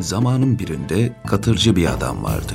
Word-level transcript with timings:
Zamanın 0.00 0.58
birinde 0.58 1.12
katırcı 1.26 1.76
bir 1.76 1.92
adam 1.92 2.24
vardı. 2.24 2.52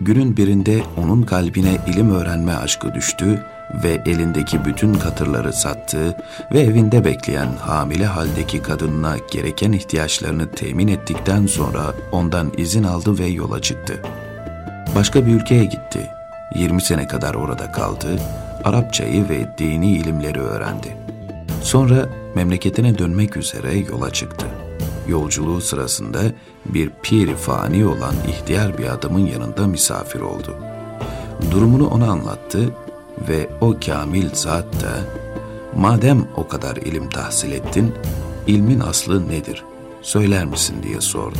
Günün 0.00 0.36
birinde 0.36 0.82
onun 0.96 1.22
kalbine 1.22 1.78
ilim 1.86 2.10
öğrenme 2.10 2.54
aşkı 2.54 2.94
düştü 2.94 3.44
ve 3.84 4.02
elindeki 4.06 4.64
bütün 4.64 4.94
katırları 4.94 5.52
sattı 5.52 6.16
ve 6.52 6.60
evinde 6.60 7.04
bekleyen 7.04 7.48
hamile 7.60 8.06
haldeki 8.06 8.62
kadınına 8.62 9.16
gereken 9.30 9.72
ihtiyaçlarını 9.72 10.50
temin 10.50 10.88
ettikten 10.88 11.46
sonra 11.46 11.94
ondan 12.12 12.52
izin 12.56 12.84
aldı 12.84 13.18
ve 13.18 13.26
yola 13.26 13.62
çıktı. 13.62 14.02
Başka 14.94 15.26
bir 15.26 15.34
ülkeye 15.34 15.64
gitti. 15.64 16.10
20 16.54 16.82
sene 16.82 17.06
kadar 17.06 17.34
orada 17.34 17.72
kaldı, 17.72 18.20
Arapçayı 18.64 19.28
ve 19.28 19.58
dini 19.58 19.96
ilimleri 19.96 20.40
öğrendi. 20.40 20.96
Sonra 21.62 22.08
memleketine 22.34 22.98
dönmek 22.98 23.36
üzere 23.36 23.76
yola 23.76 24.10
çıktı. 24.10 24.46
Yolculuğu 25.08 25.60
sırasında 25.60 26.20
bir 26.66 26.90
pir 27.02 27.34
fani 27.34 27.86
olan 27.86 28.14
ihtiyar 28.28 28.78
bir 28.78 28.84
adamın 28.86 29.26
yanında 29.26 29.66
misafir 29.66 30.20
oldu. 30.20 30.56
Durumunu 31.50 31.88
ona 31.88 32.10
anlattı 32.10 32.70
ve 33.28 33.50
o 33.60 33.74
kamil 33.86 34.28
zat 34.34 34.64
da 34.82 34.92
madem 35.76 36.28
o 36.36 36.48
kadar 36.48 36.76
ilim 36.76 37.08
tahsil 37.08 37.52
ettin, 37.52 37.94
ilmin 38.46 38.80
aslı 38.80 39.28
nedir? 39.28 39.64
Söyler 40.02 40.44
misin 40.44 40.76
diye 40.82 41.00
sordu. 41.00 41.38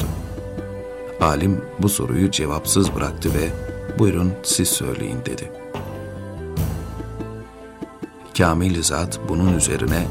Alim 1.20 1.65
bu 1.78 1.88
soruyu 1.88 2.30
cevapsız 2.30 2.95
bıraktı 2.95 3.30
ve 3.34 3.48
buyurun 3.98 4.32
siz 4.42 4.68
söyleyin 4.68 5.18
dedi. 5.26 5.52
Kamil 8.38 8.82
zat 8.82 9.20
bunun 9.28 9.56
üzerine 9.56 10.06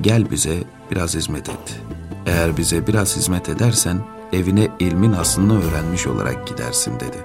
gel 0.00 0.30
bize 0.30 0.56
biraz 0.90 1.14
hizmet 1.14 1.48
et. 1.48 1.80
Eğer 2.26 2.56
bize 2.56 2.86
biraz 2.86 3.16
hizmet 3.16 3.48
edersen 3.48 3.98
evine 4.32 4.68
ilmin 4.78 5.12
aslını 5.12 5.62
öğrenmiş 5.62 6.06
olarak 6.06 6.46
gidersin 6.46 6.94
dedi. 6.94 7.18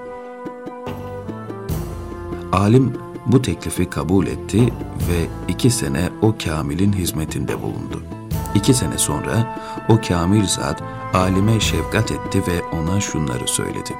Alim 2.52 2.92
bu 3.26 3.42
teklifi 3.42 3.90
kabul 3.90 4.26
etti 4.26 4.62
ve 5.08 5.26
iki 5.48 5.70
sene 5.70 6.08
o 6.22 6.34
Kamil'in 6.44 6.92
hizmetinde 6.92 7.62
bulundu. 7.62 8.02
İki 8.54 8.74
sene 8.74 8.98
sonra 8.98 9.60
o 9.88 10.00
Kamil 10.08 10.46
zat 10.46 10.82
alime 11.14 11.60
şefkat 11.60 12.12
etti 12.12 12.42
ve 12.48 12.62
ona 12.76 13.00
şunları 13.00 13.48
söyledi. 13.48 13.94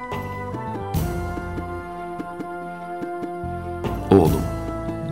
Oğlum, 4.11 4.41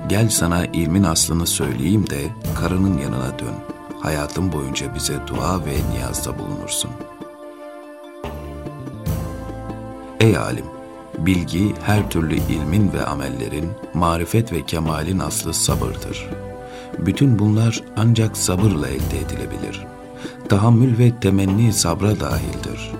gel 0.10 0.30
sana 0.30 0.66
ilmin 0.66 1.04
aslını 1.04 1.48
söyleyeyim 1.48 2.10
de 2.10 2.22
karının 2.60 2.98
yanına 2.98 3.40
dön. 3.40 3.71
Hayatın 4.02 4.52
boyunca 4.52 4.96
bize 4.96 5.20
dua 5.28 5.66
ve 5.66 5.78
niyazda 5.92 6.40
bulunursun. 6.40 6.92
Ey 10.20 10.38
alim! 10.38 10.66
Bilgi 11.18 11.74
her 11.84 12.10
türlü 12.10 12.36
ilmin 12.36 12.94
ve 12.94 13.06
amellerin, 13.06 13.72
marifet 13.94 14.54
ve 14.54 14.66
kemalin 14.66 15.20
aslı 15.20 15.54
sabırdır. 15.54 16.30
Bütün 17.00 17.40
bunlar 17.40 17.84
ancak 17.98 18.38
sabırla 18.38 18.88
elde 18.88 19.18
edilebilir. 19.26 19.86
Tahammül 20.50 20.98
ve 20.98 21.20
temenni 21.20 21.74
sabra 21.74 22.20
dahildir. 22.20 22.92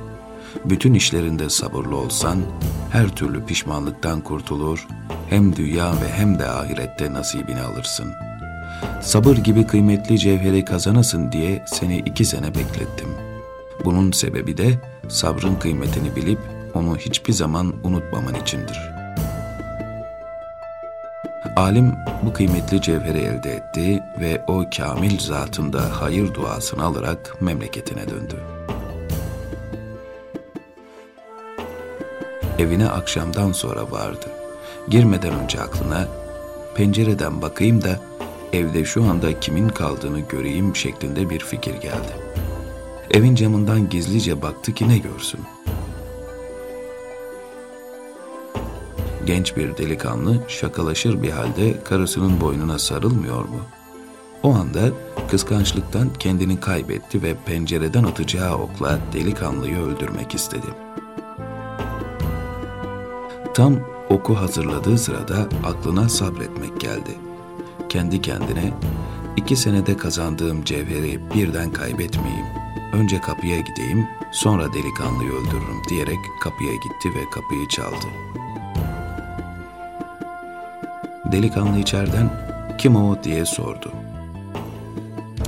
Bütün 0.66 0.94
işlerinde 0.94 1.50
sabırlı 1.50 1.96
olsan, 1.96 2.42
her 2.92 3.16
türlü 3.16 3.46
pişmanlıktan 3.46 4.22
kurtulur, 4.22 4.88
hem 5.30 5.56
dünya 5.56 5.92
ve 5.92 6.10
hem 6.14 6.40
de 6.40 6.48
ahirette 6.48 7.14
nasibini 7.14 7.62
alırsın. 7.62 8.14
Sabır 9.02 9.38
gibi 9.38 9.68
kıymetli 9.68 10.20
cevheri 10.20 10.66
kazanasın 10.66 11.32
diye 11.32 11.64
seni 11.66 11.98
iki 11.98 12.26
sene 12.26 12.48
beklettim. 12.48 13.10
Bunun 13.86 14.12
sebebi 14.12 14.58
de 14.58 14.80
sabrın 15.08 15.56
kıymetini 15.56 16.16
bilip 16.16 16.40
onu 16.74 16.98
hiçbir 16.98 17.34
zaman 17.34 17.74
unutmaman 17.84 18.36
içindir. 18.36 18.92
Alim 21.56 21.96
bu 22.24 22.34
kıymetli 22.34 22.82
cevheri 22.82 23.18
elde 23.18 23.52
etti 23.52 24.04
ve 24.20 24.44
o 24.48 24.66
kamil 24.78 25.20
zatında 25.20 26.02
hayır 26.02 26.34
duasını 26.34 26.84
alarak 26.84 27.42
memleketine 27.42 28.10
döndü. 28.10 28.36
Evine 32.60 32.90
akşamdan 32.90 33.52
sonra 33.52 33.92
vardı. 33.92 34.26
Girmeden 34.90 35.34
önce 35.34 35.62
aklına 35.62 36.08
pencereden 36.76 37.42
bakayım 37.42 37.82
da 37.82 38.00
evde 38.54 38.86
şu 38.86 39.04
anda 39.04 39.40
kimin 39.40 39.70
kaldığını 39.70 40.20
göreyim 40.20 40.76
şeklinde 40.76 41.30
bir 41.30 41.40
fikir 41.40 41.74
geldi. 41.74 42.14
Evin 43.12 43.36
camından 43.36 43.90
gizlice 43.90 44.42
baktı 44.42 44.74
ki 44.74 44.90
ne 44.90 44.98
görsün. 44.98 45.40
Genç 49.26 49.58
bir 49.58 49.78
delikanlı 49.78 50.38
şakalaşır 50.48 51.24
bir 51.24 51.30
halde 51.30 51.84
karısının 51.84 52.42
boynuna 52.42 52.80
sarılmıyor 52.80 53.44
mu? 53.44 53.60
O 54.44 54.54
anda 54.54 54.82
kıskançlıktan 55.32 56.10
kendini 56.20 56.60
kaybetti 56.60 57.24
ve 57.24 57.36
pencereden 57.46 58.04
atacağı 58.04 58.58
okla 58.58 59.00
delikanlıyı 59.14 59.78
öldürmek 59.78 60.36
istedi. 60.36 60.68
Tam 63.54 63.80
oku 64.10 64.36
hazırladığı 64.36 64.98
sırada 64.98 65.50
aklına 65.64 66.10
sabretmek 66.10 66.80
geldi. 66.80 67.31
Kendi 67.92 68.22
kendine 68.22 68.74
iki 69.38 69.56
senede 69.56 69.98
kazandığım 69.98 70.64
cevheri 70.64 71.20
birden 71.36 71.72
kaybetmeyeyim. 71.72 72.46
Önce 72.94 73.22
kapıya 73.22 73.60
gideyim, 73.60 74.08
sonra 74.32 74.74
delikanlıyı 74.74 75.30
öldürürüm 75.32 75.82
diyerek 75.90 76.18
kapıya 76.42 76.74
gitti 76.74 77.10
ve 77.16 77.30
kapıyı 77.32 77.68
çaldı. 77.68 78.08
Delikanlı 81.32 81.80
içeriden 81.80 82.30
kim 82.78 82.96
o 82.96 83.24
diye 83.24 83.46
sordu. 83.46 83.92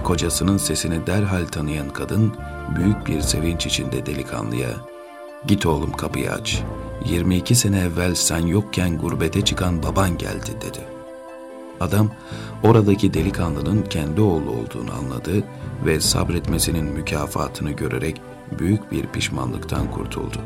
Kocasının 0.04 0.58
sesini 0.58 1.08
derhal 1.08 1.46
tanıyan 1.46 1.90
kadın 1.90 2.34
büyük 2.76 3.08
bir 3.08 3.22
sevinç 3.22 3.66
içinde 3.66 4.06
delikanlıya 4.06 4.70
''Git 5.48 5.66
oğlum 5.66 5.92
kapıyı 5.92 6.32
aç. 6.32 6.62
22 7.06 7.56
sene 7.56 7.80
evvel 7.80 8.16
sen 8.16 8.48
yokken 8.48 8.98
gurbete 8.98 9.42
çıkan 9.42 9.84
baban 9.84 10.18
geldi.'' 10.18 10.62
dedi. 10.62 11.03
Adam 11.84 12.10
oradaki 12.64 13.14
delikanlının 13.14 13.82
kendi 13.82 14.22
oğlu 14.22 14.50
olduğunu 14.50 14.92
anladı 15.00 15.44
ve 15.86 16.00
sabretmesinin 16.00 16.86
mükafatını 16.86 17.72
görerek 17.72 18.22
büyük 18.60 18.92
bir 18.92 19.08
pişmanlıktan 19.08 19.92
kurtuldu 19.92 20.38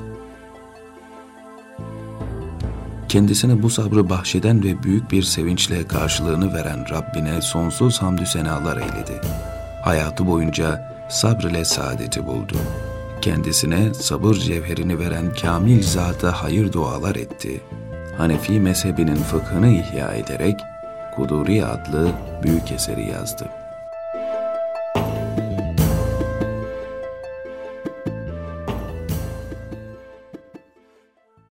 kendisine 3.10 3.64
bu 3.64 3.70
sabrı 3.70 4.10
bahşeden 4.10 4.64
ve 4.64 4.84
büyük 4.84 5.12
bir 5.12 5.24
sevinçle 5.24 5.88
karşılığını 5.88 6.54
veren 6.54 6.86
Rabbine 6.90 7.42
sonsuz 7.42 8.02
hamdü 8.02 8.26
senalar 8.26 8.78
eyledi. 8.78 9.22
Hayatı 9.84 10.28
boyunca 10.28 10.98
sabr 11.10 11.44
ile 11.44 11.66
saadeti 11.66 12.28
buldu. 12.28 12.58
Kendisine 13.22 13.94
sabır 13.94 14.36
cevherini 14.36 15.00
veren 15.00 15.34
kamil 15.42 15.84
zata 15.84 16.44
hayır 16.44 16.74
dualar 16.74 17.16
etti. 17.16 17.62
Hanefi 18.18 18.60
mezhebinin 18.60 19.16
fıkhını 19.16 19.68
ihya 19.68 20.14
ederek 20.14 20.60
Kuduri 21.18 21.66
adlı 21.66 22.12
büyük 22.44 22.72
eseri 22.72 23.10
yazdı. 23.10 23.46